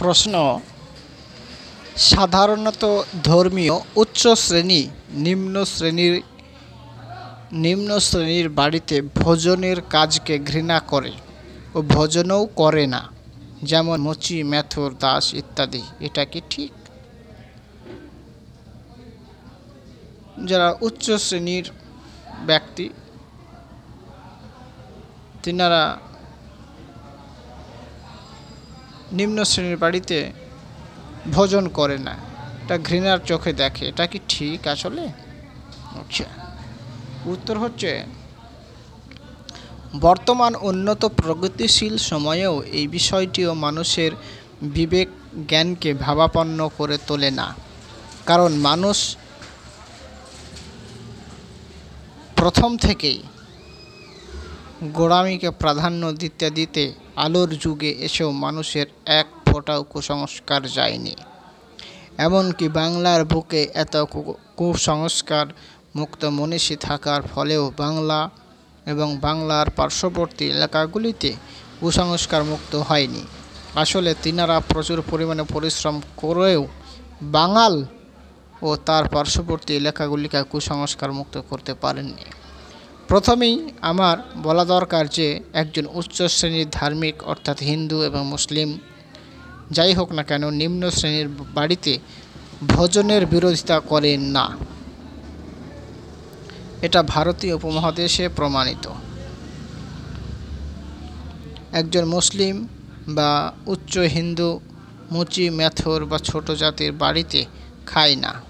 [0.00, 0.34] প্রশ্ন,
[2.10, 2.82] সাধারণত
[3.28, 4.82] ধর্মীয় উচ্চ শ্রেণি,
[5.26, 6.14] নিম্ন শ্রেণির
[7.64, 11.12] নিম্ন শ্রেণির বাড়িতে ভোজনের কাজকে ঘৃণা করে
[11.76, 13.02] ও ভোজনও করে না,
[13.70, 16.72] যেমন মুচি, মেথর, দাস ইত্যাদি। এটা কি ঠিক?
[20.48, 21.66] যারা উচ্চ শ্রেণির
[22.48, 22.86] ব্যক্তি,
[25.42, 25.82] তিনারা
[29.12, 30.32] নিম্ন শ্রেণির বাড়িতে
[31.32, 32.12] ভোজন করে না।
[32.64, 35.02] এটা ঘৃণার চোখে দেখে। এটা কি ঠিক আসলে?
[36.00, 36.24] আচ্ছা।
[37.26, 38.04] উত্তর হচ্ছে,
[40.00, 44.12] বর্তমান উন্নত প্রগতিশীল সময়েও এই বিষয়টিও মানুষের
[44.62, 45.08] বিবেক
[45.48, 47.54] জ্ঞানকে ভাবাপন্ন করে তোলে না।
[48.26, 49.16] কারণ মানুষ
[52.36, 53.22] প্রথম থেকেই
[54.84, 61.16] গোড়ামিকে প্রাধান্য দিতে দিতে আলোর যুগে এসেও মানুষের এক ফোঁটাও কুসংস্কার যায়নি।
[62.18, 64.04] এমনকি বাংলার বুকে এত
[64.56, 65.46] কুসংস্কার
[65.96, 68.30] মুক্ত মনীষী থাকার ফলেও বাংলা
[68.86, 71.32] এবং বাংলার পার্শ্ববর্তী এলাকাগুলিতে
[71.80, 73.22] কুসংস্কার মুক্ত হয়নি।
[73.74, 76.66] আসলে তিনারা প্রচুর পরিমাণে পরিশ্রম করেও
[77.22, 77.84] বাঙাল
[78.62, 82.41] ও তার পার্শ্ববর্তী এলাকাগুলিকে কুসংস্কার মুক্ত করতে পারেননি।
[83.12, 88.78] প্রথমেই আমার বলা দরকার যে একজন উচ্চ শ্রেণির ধার্মিক, অর্থাৎ হিন্দু এবং মুসলিম,
[89.70, 91.98] যাই হোক না কেন, নিম্ন শ্রেণির বাড়িতে
[92.68, 94.56] ভোজনের বিরোধিতা করেন না।
[96.82, 98.88] এটা ভারতীয় উপমহাদেশে প্রমাণিত।
[101.72, 102.68] একজন মুসলিম
[103.08, 104.60] বা উচ্চ হিন্দু
[105.12, 107.44] মুচি, মেথর বা ছোট জাতির বাড়িতে
[107.86, 108.42] খায় না।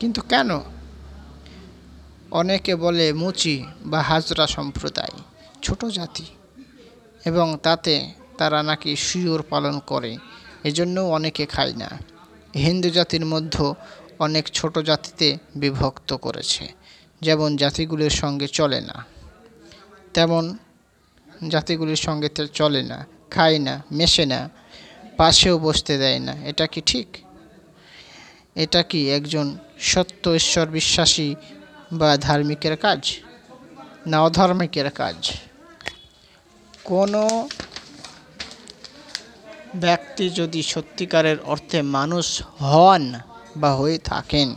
[0.00, 0.60] কিন্তু কেন?
[2.30, 5.18] অনেকে বলে মুচি বা হাজরা সম্প্রদায়,
[5.62, 6.24] ছোট জাতি।
[7.24, 10.16] এবং তাতে তারা নাকি শিওর পালন করে,
[10.64, 11.90] এজন্যও অনেকে খায় না।
[12.54, 13.74] হিন্দু জাতির মধ্যে
[14.18, 16.68] অনেক ছোট জাতিতে বিভক্ত করেছে,
[17.20, 19.06] যেমন জাতিগুলির সঙ্গে চলে না।
[20.14, 20.56] তেমন
[21.48, 24.50] জাতিগুলির সঙ্গে চলে না, খায় না, মেশে না,
[25.16, 27.06] পাশেও বসতে দেয় না। এটা কি ঠিক?
[28.54, 31.34] এটা কি একজন সত্য ঈশ্বর বিশ্বাসী
[31.92, 33.00] বা ধার্মিকের কাজ,
[34.06, 35.18] না অধার্মিকের কাজ।
[36.84, 37.48] কোনো
[39.76, 43.04] ব্যক্তি যদি সত্যিকারের অর্থে মানুষ হন
[43.56, 44.48] বা হয়ে থাকেন,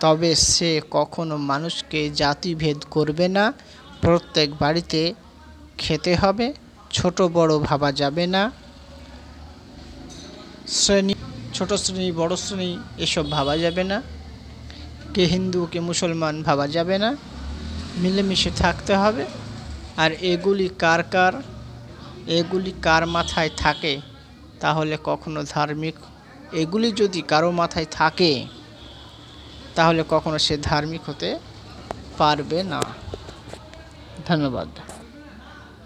[0.00, 3.52] তবে সে কখনো মানুষকে জাতিভেদ করবে না,
[4.00, 5.14] প্রত্যেক বাড়িতে
[5.78, 6.54] খেতে হবে,
[6.92, 8.42] ছোট বড় ভাবা যাবে না,
[10.66, 11.14] শ্রেণি,
[11.54, 14.02] ছোট শ্রেণি, বড় শ্রেণি, এসব ভাবা যাবে না।
[15.14, 17.16] কে হিন্দু, কে মুসলমান ভাবা যাবে না।
[17.96, 19.24] মিলেমিশে থাকতে হবে।
[19.96, 21.32] আর এগুলি কার কার?
[22.26, 24.00] এগুলি কার মাথায় থাকে?
[24.60, 25.94] তাহলে কখনো ধার্মিক?
[26.52, 28.46] এগুলি যদি কারও মাথায় থাকে,
[29.74, 31.38] তাহলে কখনো সে ধার্মিক হতে
[32.18, 32.80] পারবে না।
[34.26, 34.68] ধন্যবাদ।